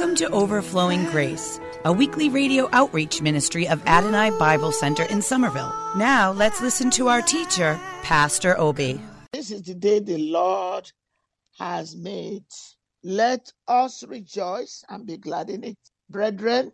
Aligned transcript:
Welcome 0.00 0.16
to 0.16 0.30
Overflowing 0.30 1.04
Grace, 1.10 1.60
a 1.84 1.92
weekly 1.92 2.30
radio 2.30 2.70
outreach 2.72 3.20
ministry 3.20 3.68
of 3.68 3.86
Adonai 3.86 4.30
Bible 4.38 4.72
Center 4.72 5.02
in 5.02 5.20
Somerville. 5.20 5.74
Now 5.94 6.32
let's 6.32 6.62
listen 6.62 6.88
to 6.92 7.08
our 7.08 7.20
teacher, 7.20 7.78
Pastor 8.02 8.58
Obi. 8.58 8.98
This 9.34 9.50
is 9.50 9.60
the 9.60 9.74
day 9.74 9.98
the 9.98 10.16
Lord 10.16 10.90
has 11.58 11.94
made. 11.94 12.46
Let 13.04 13.52
us 13.68 14.02
rejoice 14.02 14.82
and 14.88 15.06
be 15.06 15.18
glad 15.18 15.50
in 15.50 15.64
it. 15.64 15.76
Brethren, 16.08 16.72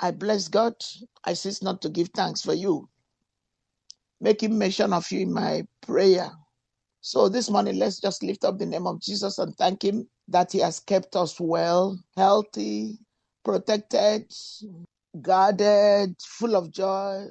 I 0.00 0.10
bless 0.10 0.48
God. 0.48 0.74
I 1.22 1.34
cease 1.34 1.62
not 1.62 1.80
to 1.82 1.88
give 1.88 2.08
thanks 2.16 2.42
for 2.42 2.52
you, 2.52 2.88
making 4.20 4.58
mention 4.58 4.92
of 4.92 5.08
you 5.12 5.20
in 5.20 5.32
my 5.32 5.64
prayer. 5.82 6.32
So 7.00 7.28
this 7.28 7.48
morning, 7.48 7.78
let's 7.78 8.00
just 8.00 8.24
lift 8.24 8.44
up 8.44 8.58
the 8.58 8.66
name 8.66 8.88
of 8.88 9.00
Jesus 9.00 9.38
and 9.38 9.54
thank 9.54 9.84
Him 9.84 10.08
that 10.28 10.52
He 10.52 10.60
has 10.60 10.80
kept 10.80 11.16
us 11.16 11.40
well, 11.40 11.98
healthy, 12.16 12.98
protected, 13.44 14.32
guarded, 15.20 16.16
full 16.22 16.56
of 16.56 16.70
joy, 16.70 17.26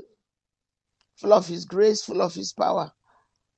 full 1.17 1.33
of 1.33 1.47
His 1.47 1.65
grace, 1.65 2.03
full 2.03 2.21
of 2.21 2.33
His 2.35 2.53
power, 2.53 2.91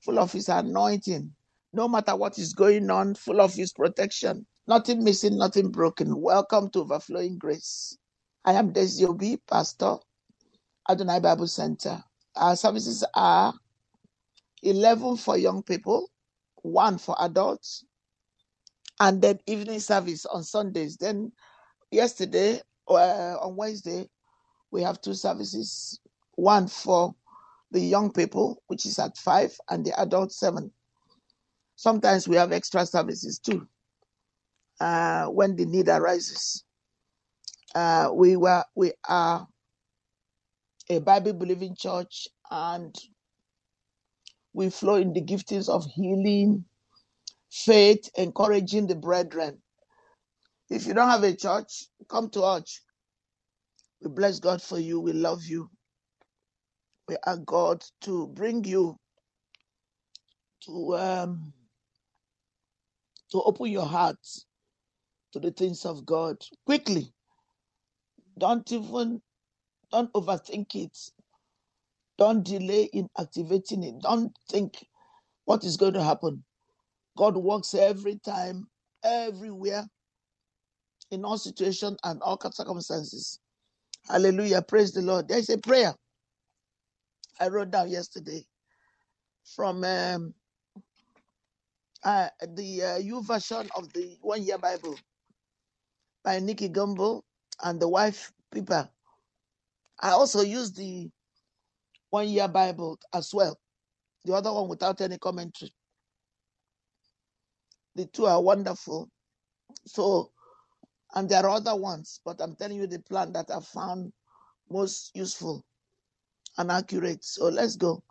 full 0.00 0.18
of 0.18 0.32
His 0.32 0.48
anointing. 0.48 1.32
No 1.72 1.88
matter 1.88 2.16
what 2.16 2.38
is 2.38 2.54
going 2.54 2.90
on, 2.90 3.14
full 3.14 3.40
of 3.40 3.54
His 3.54 3.72
protection. 3.72 4.46
Nothing 4.66 5.04
missing, 5.04 5.38
nothing 5.38 5.70
broken. 5.70 6.20
Welcome 6.20 6.70
to 6.70 6.80
Overflowing 6.80 7.38
Grace. 7.38 7.96
I 8.44 8.54
am 8.54 8.72
Desi 8.72 9.08
Obi, 9.08 9.38
Pastor, 9.48 9.96
Adonai 10.88 11.20
Bible 11.20 11.48
Center. 11.48 12.02
Our 12.36 12.56
services 12.56 13.04
are 13.14 13.54
11 14.62 15.18
for 15.18 15.36
young 15.38 15.62
people, 15.62 16.10
one 16.62 16.98
for 16.98 17.16
adults, 17.20 17.84
and 19.00 19.22
then 19.22 19.38
evening 19.46 19.80
service 19.80 20.26
on 20.26 20.44
Sundays. 20.44 20.96
Then 20.96 21.32
yesterday, 21.90 22.60
uh, 22.88 23.36
on 23.40 23.56
Wednesday, 23.56 24.08
we 24.70 24.82
have 24.82 25.00
two 25.00 25.14
services, 25.14 26.00
one 26.36 26.68
for 26.68 27.14
the 27.70 27.80
young 27.80 28.12
people, 28.12 28.62
which 28.68 28.86
is 28.86 28.98
at 28.98 29.16
5, 29.16 29.56
and 29.70 29.84
the 29.84 29.98
adult 30.00 30.32
7. 30.32 30.70
Sometimes 31.76 32.28
we 32.28 32.36
have 32.36 32.52
extra 32.52 32.84
services 32.86 33.38
too 33.38 33.66
uh, 34.80 35.26
when 35.26 35.56
the 35.56 35.64
need 35.66 35.88
arises. 35.88 36.64
Uh, 37.74 38.10
we 38.12 38.36
were 38.36 38.64
we 38.74 38.92
are 39.08 39.46
a 40.90 40.98
Bible 41.00 41.34
believing 41.34 41.76
church 41.76 42.26
and 42.50 42.94
we 44.54 44.70
flow 44.70 44.96
in 44.96 45.12
the 45.12 45.20
giftings 45.22 45.68
of 45.68 45.84
healing, 45.86 46.64
faith, 47.50 48.10
encouraging 48.16 48.86
the 48.88 48.96
brethren. 48.96 49.58
If 50.70 50.86
you 50.86 50.94
don't 50.94 51.10
have 51.10 51.24
a 51.24 51.34
church, 51.36 51.86
come 52.08 52.30
to 52.30 52.42
us. 52.42 52.80
We 54.02 54.10
bless 54.10 54.40
God 54.40 54.62
for 54.62 54.78
you. 54.78 55.00
We 55.00 55.12
love 55.12 55.44
you. 55.44 55.70
We 57.08 57.16
are 57.26 57.38
God 57.38 57.84
to 58.02 58.28
bring 58.28 58.64
you 58.64 58.96
to 60.66 60.96
um, 60.98 61.52
to 63.32 63.42
open 63.42 63.68
your 63.70 63.86
heart 63.86 64.18
to 65.32 65.40
the 65.40 65.50
things 65.52 65.84
of 65.86 66.06
God 66.06 66.38
quickly. 66.66 67.12
Don't 68.38 68.70
even 68.72 69.22
don't 69.92 70.12
overthink 70.14 70.74
it. 70.74 70.96
Don't 72.18 72.44
delay 72.44 72.84
in 72.92 73.08
activating 73.18 73.84
it. 73.84 74.00
Don't 74.02 74.32
think 74.50 74.86
what 75.46 75.64
is 75.64 75.76
going 75.76 75.94
to 75.94 76.02
happen. 76.02 76.44
God 77.18 77.36
works 77.36 77.74
every 77.74 78.16
time, 78.24 78.68
everywhere, 79.02 79.84
in 81.10 81.24
all 81.24 81.36
situations 81.36 81.98
and 82.04 82.22
all 82.22 82.38
circumstances. 82.52 83.40
Hallelujah. 84.08 84.62
Praise 84.62 84.92
the 84.92 85.02
Lord. 85.02 85.26
There's 85.26 85.50
a 85.50 85.58
prayer 85.58 85.92
I 87.40 87.48
wrote 87.48 87.72
down 87.72 87.90
yesterday 87.90 88.46
from 89.56 89.82
um, 89.82 90.32
uh, 92.04 92.28
the 92.54 92.82
uh, 92.84 92.98
YouVersion 93.00 93.68
of 93.76 93.92
the 93.94 94.16
One 94.20 94.44
Year 94.44 94.58
Bible 94.58 94.94
by 96.22 96.38
Nicky 96.38 96.68
Gumbel 96.68 97.22
and 97.64 97.80
the 97.80 97.88
wife 97.88 98.30
Pippa. 98.52 98.88
I 100.00 100.10
also 100.10 100.42
use 100.42 100.72
the 100.72 101.10
One 102.10 102.28
Year 102.28 102.46
Bible 102.46 102.96
as 103.12 103.34
well, 103.34 103.58
the 104.24 104.34
other 104.34 104.52
one 104.52 104.68
without 104.68 105.00
any 105.00 105.18
commentary. 105.18 105.72
The 107.98 108.06
two 108.06 108.26
are 108.26 108.40
wonderful. 108.40 109.10
So, 109.86 110.30
and 111.16 111.28
there 111.28 111.44
are 111.44 111.50
other 111.56 111.74
ones, 111.74 112.20
but 112.24 112.40
I'm 112.40 112.54
telling 112.54 112.76
you 112.76 112.86
the 112.86 113.00
plan 113.00 113.32
that 113.32 113.50
I 113.50 113.58
found 113.58 114.12
most 114.70 115.10
useful 115.16 115.64
and 116.58 116.70
accurate. 116.70 117.24
So 117.24 117.46
let's 117.46 117.74
go. 117.74 118.04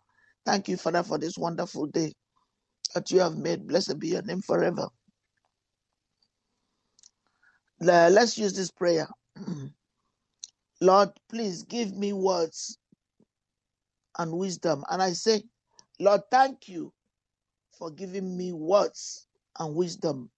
Thank 0.44 0.68
you, 0.68 0.76
Father, 0.76 1.02
for 1.02 1.16
this 1.16 1.38
wonderful 1.38 1.86
day 1.86 2.12
that 2.94 3.10
you 3.10 3.20
have 3.20 3.38
made. 3.38 3.66
Blessed 3.66 3.98
be 3.98 4.08
your 4.08 4.22
name 4.22 4.42
forever. 4.42 4.88
Let's 7.80 8.36
use 8.36 8.54
this 8.54 8.70
prayer. 8.70 9.08
Lord, 10.82 11.10
please 11.30 11.62
give 11.62 11.96
me 11.96 12.12
words 12.12 12.78
and 14.18 14.32
wisdom. 14.32 14.84
And 14.90 15.02
I 15.02 15.12
say, 15.14 15.44
Lord, 15.98 16.20
thank 16.30 16.68
you 16.68 16.92
for 17.78 17.90
giving 17.90 18.36
me 18.36 18.52
words 18.52 19.27
and 19.58 19.74
wisdom 19.74 20.30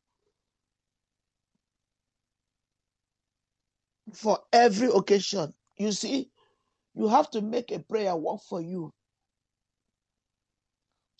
for 4.15 4.39
every 4.53 4.89
occasion. 4.89 5.53
You 5.79 5.93
see, 5.93 6.31
you 6.95 7.09
have 7.09 7.31
to 7.33 7.43
make 7.43 7.73
a 7.73 7.81
prayer 7.81 8.17
work 8.17 8.41
for 8.49 8.61
you. 8.61 8.93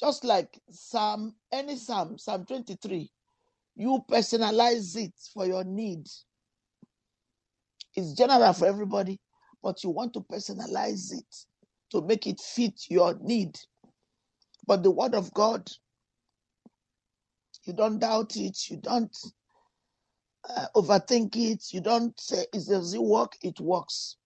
Just 0.01 0.25
like 0.25 0.61
Psalm, 0.71 1.35
any 1.53 1.77
Psalm, 1.77 2.19
Psalm 2.19 2.47
23, 2.47 3.11
you 3.77 4.05
personalize 4.11 4.97
it 4.97 5.15
for 5.33 5.47
your 5.47 5.65
need. 5.65 6.07
It's 7.97 8.15
general 8.15 8.53
for 8.53 8.67
everybody, 8.67 9.21
but 9.63 9.83
you 9.85 9.91
want 9.91 10.15
to 10.15 10.21
personalize 10.21 11.13
it 11.13 11.37
to 11.91 12.03
make 12.03 12.27
it 12.27 12.41
fit 12.41 12.81
your 12.89 13.19
need. 13.21 13.57
But 14.67 14.83
the 14.83 14.91
word 14.91 15.15
of 15.15 15.33
God, 15.35 15.69
you 17.65 17.73
don't 17.73 17.99
doubt 17.99 18.37
it, 18.37 18.71
you 18.71 18.77
don't 18.79 19.17
uh, 20.49 20.67
overthink 20.75 21.37
it, 21.37 21.73
you 21.73 21.81
don't 21.81 22.19
say, 22.19 22.45
"Is 22.55 22.67
does 22.67 22.95
it 22.95 23.03
work? 23.03 23.37
It 23.43 23.61
works. 23.61 24.17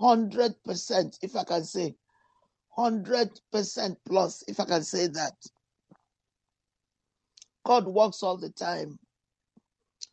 100%, 0.00 1.18
if 1.22 1.36
I 1.36 1.44
can 1.44 1.64
say, 1.64 1.94
100% 2.76 3.96
plus, 4.06 4.44
if 4.46 4.60
I 4.60 4.64
can 4.64 4.82
say 4.82 5.06
that. 5.08 5.34
God 7.64 7.86
works 7.86 8.22
all 8.22 8.36
the 8.36 8.50
time. 8.50 8.98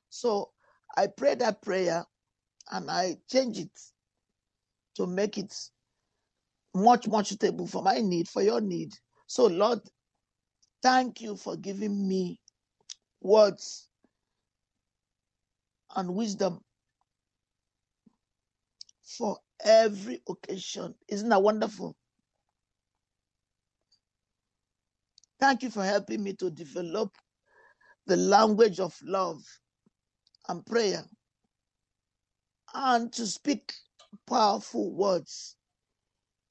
So 0.10 0.52
I 0.96 1.08
pray 1.08 1.36
that 1.36 1.62
prayer 1.62 2.04
and 2.72 2.90
I 2.90 3.18
change 3.30 3.60
it 3.60 3.72
to 4.96 5.06
make 5.06 5.38
it 5.38 5.54
much, 6.74 7.08
much 7.08 7.30
suitable 7.30 7.68
for 7.68 7.84
my 7.84 8.00
need, 8.00 8.28
for 8.28 8.42
your 8.42 8.62
need. 8.62 8.94
So, 9.28 9.46
Lord, 9.48 9.80
thank 10.82 11.22
you 11.22 11.36
for 11.36 11.56
giving 11.58 12.08
me 12.08 12.40
words 13.24 13.90
and 15.96 16.16
wisdom 16.16 16.62
for 19.04 19.38
every 19.64 20.22
occasion. 20.30 20.96
Isn't 21.10 21.30
that 21.30 21.44
wonderful? 21.44 21.96
Thank 25.40 25.64
you 25.64 25.72
for 25.72 25.84
helping 25.84 26.24
me 26.24 26.34
to 26.36 26.52
develop 26.52 27.12
the 28.08 28.18
language 28.18 28.80
of 28.80 28.98
love 29.04 29.44
and 30.50 30.66
prayer 30.66 31.06
and 32.74 33.12
to 33.14 33.28
speak 33.28 33.74
powerful 34.28 34.94
words 34.94 35.56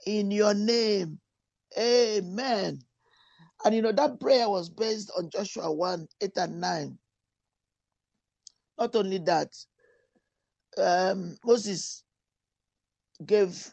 in 0.07 0.31
your 0.31 0.55
name. 0.55 1.21
Amen. 1.79 2.81
And 3.65 3.75
you 3.75 3.83
know, 3.83 3.93
that 3.93 4.21
prayer 4.21 4.49
was 4.49 4.69
based 4.69 5.11
on 5.17 5.31
Joshua 5.31 5.73
1 5.73 6.09
8 6.21 6.31
and 6.37 6.61
9. 6.61 6.99
Not 8.79 8.97
only 8.97 9.19
that, 9.19 9.55
um, 10.79 11.37
Moses 11.45 12.05
gave 13.25 13.73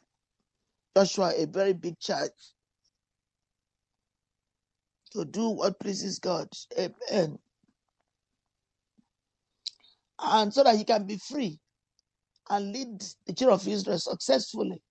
Joshua 0.96 1.34
a 1.36 1.46
very 1.48 1.74
big 1.74 2.00
charge 2.00 2.32
to 5.12 5.26
do 5.26 5.50
what 5.50 5.80
pleases 5.80 6.20
God. 6.20 6.50
Amen. 6.78 7.40
And 10.20 10.54
so 10.54 10.64
that 10.64 10.76
he 10.76 10.84
can 10.84 11.06
be 11.06 11.18
free 11.18 11.60
and 12.50 12.74
lead 12.74 13.02
the 13.26 13.34
children 13.34 13.56
of 13.60 13.68
Israel 13.68 14.00
successfully 14.00 14.82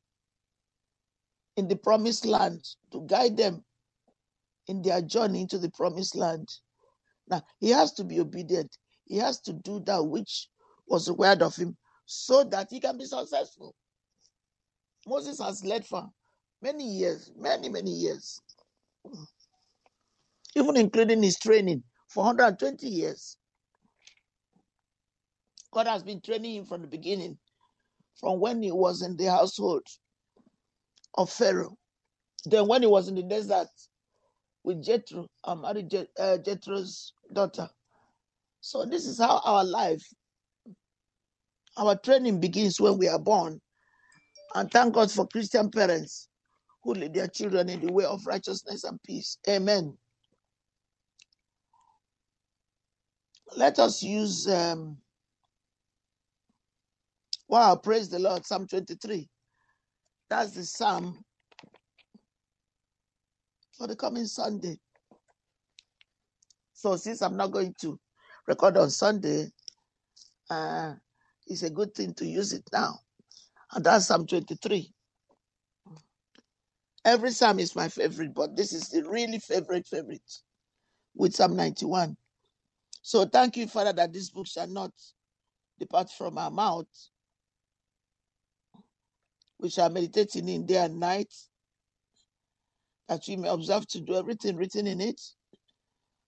in 1.56 1.68
the 1.68 1.76
promised 1.76 2.24
land 2.24 2.64
to 2.92 3.02
guide 3.06 3.36
them 3.36 3.64
in 4.68 4.82
their 4.82 5.02
journey 5.02 5.42
into 5.42 5.58
the 5.58 5.70
promised 5.70 6.14
land. 6.16 6.48
Now, 7.28 7.42
he 7.60 7.70
has 7.70 7.92
to 7.94 8.04
be 8.04 8.20
obedient. 8.20 8.76
He 9.06 9.18
has 9.18 9.40
to 9.42 9.52
do 9.52 9.80
that 9.86 10.02
which 10.04 10.48
was 10.88 11.08
required 11.08 11.42
of 11.42 11.56
him 11.56 11.76
so 12.06 12.44
that 12.44 12.68
he 12.70 12.80
can 12.80 12.98
be 12.98 13.04
successful. 13.04 13.74
Moses 15.06 15.40
has 15.40 15.64
led 15.64 15.86
for 15.86 16.08
many 16.62 16.84
years, 16.84 17.30
many, 17.36 17.68
many 17.68 17.90
years, 17.90 18.40
even 20.56 20.76
including 20.76 21.22
his 21.22 21.38
training 21.38 21.82
for 22.08 22.24
120 22.24 22.86
years. 22.88 23.36
God 25.72 25.86
has 25.86 26.02
been 26.02 26.20
training 26.20 26.56
him 26.56 26.64
from 26.66 26.82
the 26.82 26.88
beginning, 26.88 27.38
from 28.20 28.40
when 28.40 28.62
he 28.62 28.72
was 28.72 29.02
in 29.02 29.16
the 29.16 29.26
household 29.26 29.86
of 31.16 31.30
Pharaoh. 31.30 31.76
Then, 32.44 32.68
when 32.68 32.82
he 32.82 32.88
was 32.88 33.08
in 33.08 33.14
the 33.16 33.22
desert 33.22 33.68
with 34.64 34.84
Jethro, 34.84 35.28
I 35.44 35.54
married 35.54 35.90
Je- 35.90 36.08
uh, 36.18 36.38
Jethro's 36.38 37.12
daughter. 37.32 37.68
So, 38.60 38.86
this 38.86 39.06
is 39.06 39.18
how 39.18 39.40
our 39.44 39.64
life, 39.64 40.04
our 41.76 41.96
training 41.96 42.40
begins 42.40 42.80
when 42.80 42.98
we 42.98 43.08
are 43.08 43.18
born. 43.20 43.60
And 44.54 44.70
thank 44.70 44.94
God 44.94 45.10
for 45.12 45.26
Christian 45.28 45.70
parents 45.70 46.28
who 46.84 46.94
lead 46.94 47.14
their 47.14 47.28
children 47.28 47.68
in 47.70 47.84
the 47.86 47.92
way 47.92 48.04
of 48.04 48.26
righteousness 48.26 48.84
and 48.84 49.02
peace. 49.04 49.38
Amen. 49.48 49.96
Let 53.56 53.78
us 53.80 54.02
use, 54.02 54.48
um, 54.48 54.98
wow, 57.48 57.76
praise 57.76 58.08
the 58.10 58.18
Lord, 58.20 58.46
Psalm 58.46 58.66
23. 58.68 59.28
That's 60.30 60.52
the 60.52 60.64
psalm 60.64 61.22
for 63.78 63.86
the 63.86 63.96
coming 63.96 64.26
Sunday. 64.26 64.76
So, 66.74 66.96
since 66.96 67.22
I'm 67.22 67.36
not 67.36 67.52
going 67.52 67.74
to 67.80 67.98
record 68.46 68.76
on 68.76 68.90
Sunday, 68.90 69.46
uh, 70.50 70.94
it's 71.46 71.62
a 71.62 71.70
good 71.70 71.94
thing 71.94 72.12
to 72.14 72.26
use 72.26 72.52
it 72.52 72.64
now. 72.72 72.98
And 73.72 73.84
that's 73.84 74.06
Psalm 74.06 74.26
23. 74.26 74.92
Every 77.04 77.30
psalm 77.30 77.58
is 77.58 77.74
my 77.74 77.88
favorite, 77.88 78.34
but 78.34 78.56
this 78.56 78.72
is 78.72 78.88
the 78.88 79.08
really 79.08 79.38
favorite, 79.38 79.86
favorite 79.86 80.30
with 81.14 81.34
Psalm 81.34 81.56
91. 81.56 82.16
So 83.02 83.24
thank 83.24 83.56
you, 83.56 83.66
Father, 83.66 83.92
that 83.94 84.12
this 84.12 84.30
book 84.30 84.46
shall 84.46 84.66
not 84.66 84.92
depart 85.78 86.10
from 86.10 86.36
our 86.38 86.50
mouth. 86.50 86.86
We 89.58 89.70
shall 89.70 89.90
meditate 89.90 90.36
in 90.36 90.48
it 90.48 90.66
day 90.66 90.76
and 90.76 91.00
night, 91.00 91.32
that 93.08 93.22
we 93.28 93.36
may 93.36 93.48
observe 93.48 93.86
to 93.88 94.00
do 94.00 94.14
everything 94.16 94.56
written 94.56 94.86
in 94.86 95.00
it. 95.00 95.20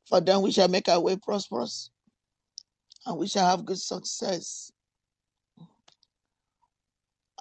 For 0.08 0.20
then 0.20 0.42
we 0.42 0.52
shall 0.52 0.68
make 0.68 0.88
our 0.88 1.00
way 1.00 1.16
prosperous, 1.16 1.90
and 3.06 3.18
we 3.18 3.28
shall 3.28 3.48
have 3.48 3.64
good 3.66 3.80
success. 3.80 4.72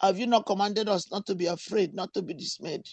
Have 0.01 0.19
you 0.19 0.27
not 0.27 0.45
commanded 0.45 0.89
us 0.89 1.11
not 1.11 1.25
to 1.27 1.35
be 1.35 1.47
afraid, 1.47 1.93
not 1.93 2.13
to 2.13 2.21
be 2.21 2.33
dismayed? 2.33 2.87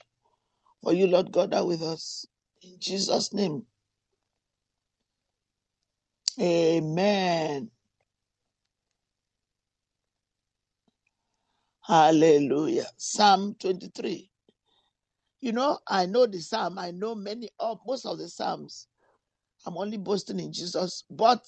For 0.83 0.93
you, 0.93 1.07
Lord 1.09 1.33
God, 1.33 1.55
are 1.55 1.67
with 1.67 1.83
us. 1.83 2.27
In 2.63 2.77
Jesus' 2.79 3.33
name, 3.33 3.65
amen. 6.41 7.71
Hallelujah. 11.83 12.87
Psalm 12.97 13.57
23. 13.61 14.31
You 15.41 15.53
know, 15.53 15.79
I 15.89 16.07
know 16.07 16.27
the 16.27 16.41
psalm. 16.41 16.79
I 16.79 16.93
know 16.93 17.15
many 17.15 17.51
of 17.61 17.81
most 17.87 18.07
of 18.07 18.19
the 18.19 18.29
psalms. 18.29 18.89
I'm 19.67 19.77
only 19.79 19.99
boasting 19.99 20.41
in 20.41 20.53
Jesus, 20.53 21.05
but 21.11 21.45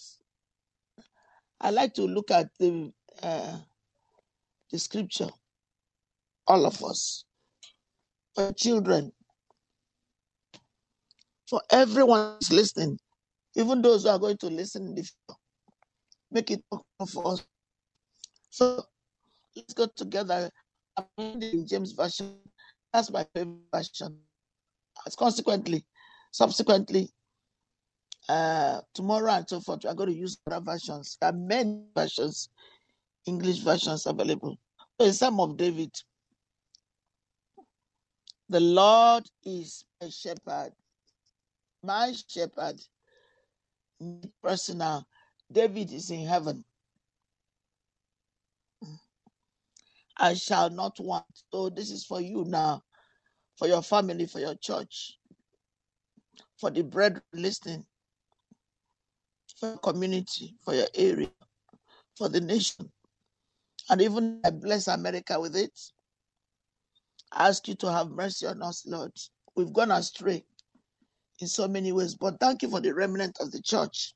I 1.61 1.71
like 1.71 1.95
to 1.95 2.03
look 2.05 2.31
at 2.31 2.49
the 2.61 2.93
uh, 3.23 3.59
the 4.73 4.79
scripture. 4.79 5.29
All 6.49 6.67
of 6.67 6.83
us, 6.85 7.25
for 8.35 8.53
children, 8.55 9.13
for 11.49 11.63
everyone 11.71 12.37
who's 12.41 12.53
listening, 12.53 12.99
even 13.57 13.83
those 13.83 14.05
who 14.05 14.11
are 14.11 14.19
going 14.19 14.39
to 14.39 14.49
listen 14.49 14.97
make 16.31 16.51
it 16.51 16.63
for 17.13 17.33
us. 17.35 17.47
So 18.51 18.85
let's 19.57 19.75
go 19.75 19.89
together. 19.97 20.51
I'm 20.99 21.07
reading 21.19 21.67
James 21.67 21.93
version. 21.93 22.37
That's 22.93 23.11
my 23.11 23.25
favorite 23.35 23.59
version. 23.73 24.19
As 25.07 25.15
consequently, 25.15 25.85
subsequently, 26.33 27.11
uh, 28.29 28.81
tomorrow 28.95 29.33
and 29.33 29.49
so 29.49 29.61
forth, 29.61 29.85
we 29.85 29.91
are 29.91 29.95
going 29.95 30.11
to 30.11 30.15
use 30.15 30.39
other 30.47 30.65
versions. 30.65 31.17
There 31.21 31.31
are 31.31 31.33
many 31.33 31.83
versions, 31.95 32.49
English 33.27 33.59
versions 33.59 34.07
available. 34.07 34.59
So 35.01 35.07
in 35.07 35.13
Psalm 35.13 35.41
of 35.41 35.57
David, 35.57 35.95
the 38.49 38.61
Lord 38.61 39.25
is 39.45 39.85
my 40.01 40.09
shepherd, 40.09 40.73
my 41.83 42.13
shepherd, 42.29 42.81
personal. 44.43 45.07
David 45.51 45.93
is 45.93 46.11
in 46.11 46.27
heaven. 46.27 46.65
I 50.19 50.35
shall 50.35 50.71
not 50.71 50.99
want. 50.99 51.25
So 51.53 51.69
this 51.71 51.91
is 51.91 52.05
for 52.05 52.21
you 52.21 52.45
now, 52.47 52.83
for 53.57 53.69
your 53.69 53.83
family, 53.83 54.27
for 54.27 54.41
your 54.41 54.57
church, 54.57 55.19
for 56.59 56.71
the 56.71 56.83
bread 56.83 57.23
listening, 57.33 57.85
for 59.59 59.71
your 59.71 59.79
community, 59.79 60.57
for 60.65 60.75
your 60.75 60.89
area, 60.95 61.31
for 62.17 62.29
the 62.29 62.41
nation. 62.41 62.91
And 63.91 64.03
even 64.03 64.41
I 64.45 64.51
bless 64.51 64.89
America 64.89 65.39
with 65.41 65.57
it. 65.57 65.79
I 67.33 67.49
ask 67.49 67.69
you 67.69 67.75
to 67.77 67.93
have 67.93 68.11
mercy 68.11 68.47
on 68.47 68.63
us, 68.63 68.85
Lord. 68.87 69.13
We've 69.55 69.73
gone 69.73 69.91
astray 69.91 70.45
in 71.41 71.47
so 71.47 71.69
many 71.69 71.93
ways, 71.93 72.15
but 72.15 72.41
thank 72.41 72.63
you 72.63 72.71
for 72.71 72.81
the 72.81 72.93
remnant 72.93 73.39
of 73.41 73.53
the 73.53 73.63
church 73.63 74.15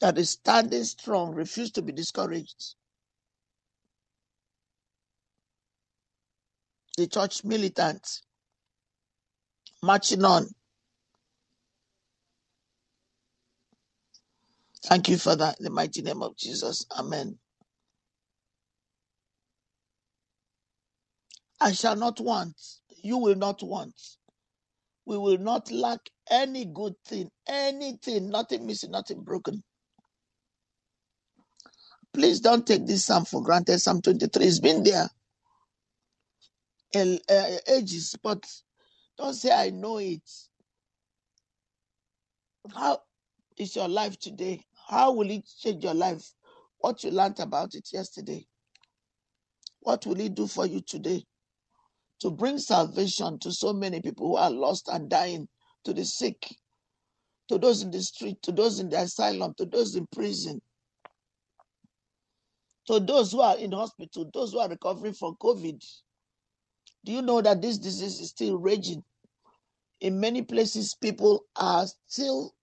that 0.00 0.18
is 0.18 0.30
standing 0.30 0.84
strong, 0.84 1.34
refuse 1.34 1.72
to 1.72 1.82
be 1.82 1.92
discouraged. 1.92 2.76
The 6.98 7.08
church 7.08 7.44
militant 7.44 8.06
marching 9.82 10.24
on. 10.24 10.48
Thank 14.86 15.08
you 15.10 15.18
that 15.36 15.58
in 15.60 15.64
the 15.64 15.70
mighty 15.70 16.02
name 16.02 16.22
of 16.22 16.36
Jesus. 16.36 16.86
Amen. 16.98 17.38
I 21.60 21.72
shall 21.72 21.96
not 21.96 22.20
want. 22.20 22.56
You 23.02 23.18
will 23.18 23.36
not 23.36 23.62
want. 23.62 23.94
We 25.06 25.18
will 25.18 25.38
not 25.38 25.70
lack 25.70 26.00
any 26.30 26.64
good 26.66 26.94
thing, 27.06 27.30
anything, 27.48 28.30
nothing 28.30 28.66
missing, 28.66 28.92
nothing 28.92 29.22
broken. 29.22 29.62
Please 32.16 32.40
don't 32.40 32.66
take 32.66 32.86
this 32.86 33.04
psalm 33.04 33.26
for 33.26 33.42
granted. 33.42 33.78
Psalm 33.78 34.00
23 34.00 34.44
has 34.46 34.58
been 34.58 34.82
there 34.82 35.10
uh, 36.96 37.56
ages, 37.68 38.16
but 38.22 38.44
don't 39.18 39.34
say 39.34 39.50
I 39.52 39.70
know 39.70 39.98
it. 39.98 40.22
How 42.74 43.00
is 43.58 43.76
your 43.76 43.88
life 43.88 44.18
today? 44.18 44.64
How 44.88 45.12
will 45.12 45.30
it 45.30 45.44
change 45.60 45.84
your 45.84 45.94
life? 45.94 46.32
What 46.78 47.04
you 47.04 47.10
learned 47.10 47.40
about 47.40 47.74
it 47.74 47.88
yesterday? 47.92 48.46
What 49.80 50.06
will 50.06 50.20
it 50.20 50.34
do 50.34 50.46
for 50.46 50.66
you 50.66 50.80
today? 50.80 51.24
To 52.20 52.30
bring 52.30 52.58
salvation 52.58 53.38
to 53.40 53.52
so 53.52 53.72
many 53.72 54.00
people 54.00 54.28
who 54.28 54.36
are 54.36 54.50
lost 54.50 54.88
and 54.88 55.08
dying, 55.08 55.48
to 55.84 55.92
the 55.92 56.04
sick, 56.04 56.56
to 57.48 57.58
those 57.58 57.82
in 57.82 57.90
the 57.90 58.00
street, 58.00 58.42
to 58.42 58.52
those 58.52 58.80
in 58.80 58.88
the 58.88 59.00
asylum, 59.00 59.54
to 59.58 59.66
those 59.66 59.94
in 59.96 60.06
prison. 60.08 60.60
To 62.86 63.00
those 63.00 63.32
who 63.32 63.40
are 63.40 63.58
in 63.58 63.72
hospital, 63.72 64.30
those 64.32 64.52
who 64.52 64.58
are 64.60 64.68
recovering 64.68 65.12
from 65.12 65.36
COVID. 65.36 65.84
Do 67.04 67.12
you 67.12 67.22
know 67.22 67.40
that 67.40 67.62
this 67.62 67.78
disease 67.78 68.20
is 68.20 68.30
still 68.30 68.58
raging? 68.58 69.02
In 70.00 70.20
many 70.20 70.42
places, 70.42 70.94
people 70.94 71.44
are 71.56 71.86
still 72.06 72.54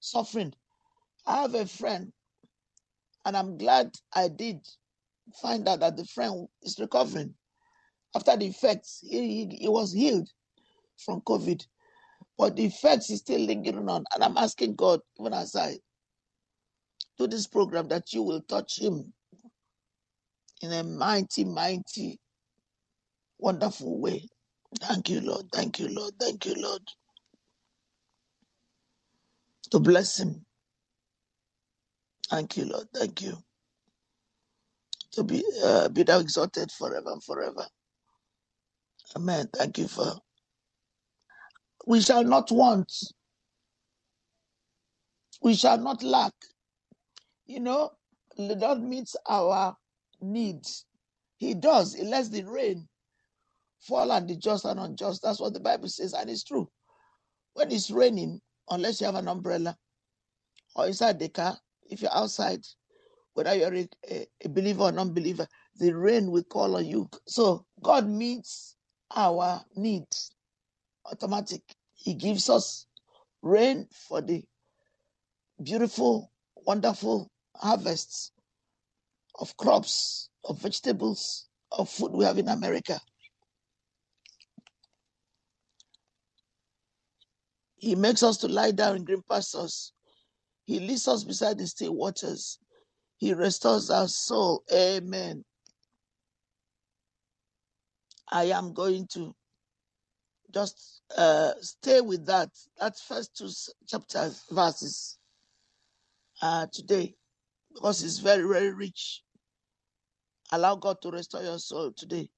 suffering. 0.00 0.52
I 1.26 1.42
have 1.42 1.54
a 1.54 1.66
friend, 1.66 2.12
and 3.24 3.36
I'm 3.36 3.58
glad 3.58 3.94
I 4.14 4.28
did 4.28 4.60
find 5.40 5.68
out 5.68 5.80
that 5.80 5.96
the 5.96 6.04
friend 6.04 6.48
is 6.62 6.78
recovering. 6.78 7.34
After 8.14 8.36
the 8.36 8.46
effects, 8.46 9.04
he, 9.08 9.46
he, 9.46 9.56
he 9.60 9.68
was 9.68 9.92
healed 9.92 10.28
from 11.04 11.20
COVID, 11.20 11.64
but 12.36 12.56
the 12.56 12.64
effects 12.64 13.10
is 13.10 13.20
still 13.20 13.40
lingering 13.40 13.88
on. 13.88 14.04
And 14.12 14.24
I'm 14.24 14.36
asking 14.36 14.74
God, 14.74 15.00
even 15.20 15.32
as 15.32 15.54
I 15.54 15.78
do 17.18 17.28
this 17.28 17.46
program, 17.46 17.86
that 17.88 18.12
you 18.12 18.22
will 18.22 18.40
touch 18.40 18.80
him 18.80 19.12
in 20.62 20.72
a 20.72 20.84
mighty, 20.84 21.44
mighty, 21.44 22.18
wonderful 23.38 24.00
way. 24.00 24.28
Thank 24.80 25.10
you, 25.10 25.20
Lord. 25.22 25.46
Thank 25.52 25.80
you, 25.80 25.88
Lord. 25.88 26.14
Thank 26.20 26.46
you, 26.46 26.54
Lord. 26.56 26.82
To 29.72 29.80
bless 29.80 30.20
him. 30.20 30.46
Thank 32.30 32.56
you, 32.58 32.66
Lord. 32.66 32.86
Thank 32.94 33.22
you. 33.22 33.36
To 35.12 35.24
be 35.24 35.44
uh, 35.64 35.88
be 35.90 36.04
thou 36.04 36.20
exalted 36.20 36.70
forever 36.72 37.12
and 37.12 37.24
forever. 37.24 37.66
Amen. 39.16 39.48
Thank 39.54 39.78
you 39.78 39.88
for. 39.88 40.14
We 41.86 42.00
shall 42.02 42.24
not 42.24 42.52
want. 42.52 42.92
We 45.42 45.54
shall 45.54 45.78
not 45.78 46.02
lack. 46.02 46.32
You 47.46 47.60
know, 47.60 47.90
the 48.36 48.56
Lord 48.56 48.82
meets 48.82 49.16
our 49.28 49.76
needs. 50.22 50.86
He 51.38 51.54
does. 51.54 51.94
He 51.94 52.04
lets 52.04 52.28
the 52.28 52.42
rain 52.42 52.88
fall 53.80 54.12
on 54.12 54.26
the 54.26 54.36
just 54.36 54.64
and 54.64 54.78
unjust. 54.78 55.22
That's 55.22 55.40
what 55.40 55.54
the 55.54 55.60
Bible 55.60 55.88
says, 55.88 56.12
and 56.12 56.28
it's 56.28 56.44
true. 56.44 56.68
When 57.54 57.72
it's 57.72 57.90
raining, 57.90 58.40
unless 58.68 59.00
you 59.00 59.06
have 59.06 59.16
an 59.16 59.28
umbrella 59.28 59.76
or 60.76 60.86
inside 60.86 61.18
the 61.18 61.28
car, 61.28 61.56
if 61.90 62.02
you're 62.02 62.14
outside, 62.14 62.60
whether 63.34 63.54
you're 63.54 63.74
a, 63.74 63.88
a, 64.44 64.48
believer 64.48 64.82
or 64.82 64.92
non-believer, 64.92 65.46
the 65.76 65.92
rain 65.96 66.30
will 66.30 66.44
call 66.44 66.76
on 66.76 66.86
you. 66.86 67.08
So 67.26 67.64
God 67.82 68.08
meets 68.08 68.76
our 69.14 69.62
needs 69.76 70.32
automatic. 71.10 71.62
He 71.94 72.14
gives 72.14 72.48
us 72.48 72.86
rain 73.42 73.88
for 73.92 74.20
the 74.20 74.44
beautiful, 75.62 76.30
wonderful 76.66 77.30
harvests 77.56 78.32
of 79.40 79.56
crops, 79.56 80.28
of 80.44 80.60
vegetables, 80.60 81.48
of 81.72 81.88
food 81.88 82.12
we 82.12 82.24
have 82.24 82.38
in 82.38 82.48
America. 82.48 83.00
He 87.76 87.94
makes 87.94 88.22
us 88.22 88.36
to 88.38 88.48
lie 88.48 88.72
down 88.72 88.96
in 88.96 89.04
green 89.04 89.22
pastures. 89.28 89.92
He 90.66 90.78
leads 90.78 91.08
us 91.08 91.24
beside 91.24 91.58
the 91.58 91.66
still 91.66 91.94
waters. 91.94 92.58
He 93.16 93.32
restores 93.32 93.90
our 93.90 94.06
soul. 94.06 94.62
Amen. 94.72 95.44
I 98.30 98.44
am 98.44 98.74
going 98.74 99.08
to 99.14 99.34
just 100.52 101.02
uh, 101.16 101.52
stay 101.60 102.00
with 102.00 102.26
that. 102.26 102.50
That 102.78 102.98
first 102.98 103.36
two 103.36 103.48
chapters, 103.88 104.42
verses 104.50 105.18
uh, 106.42 106.66
today, 106.72 107.14
because 107.74 108.02
it's 108.04 108.18
very, 108.18 108.46
very 108.46 108.72
rich. 108.72 109.22
Allow 110.52 110.76
God 110.76 111.00
to 111.02 111.10
restore 111.10 111.42
your 111.42 111.58
soul 111.58 111.92
today. 111.96 112.28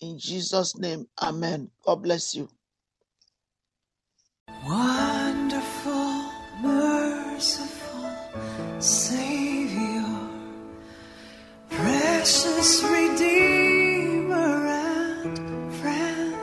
In 0.00 0.18
Jesus' 0.18 0.76
name, 0.76 1.06
Amen. 1.22 1.70
God 1.84 2.02
bless 2.02 2.34
you. 2.34 2.48
Wonderful, 4.66 6.30
merciful 6.62 8.10
Savior, 8.78 10.04
precious 11.70 12.82
Redeemer 12.84 14.66
and 14.66 15.74
friend. 15.74 16.34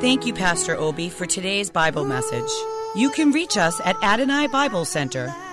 Thank 0.00 0.26
you, 0.26 0.34
Pastor 0.34 0.76
Obi, 0.76 1.08
for 1.08 1.26
today's 1.26 1.70
Bible 1.70 2.04
message. 2.04 2.50
You 2.94 3.10
can 3.10 3.32
reach 3.32 3.56
us 3.56 3.80
at 3.84 3.96
Adonai 4.02 4.48
Bible 4.48 4.84
Center, 4.84 5.34